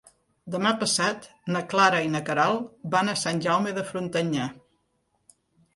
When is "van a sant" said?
2.97-3.45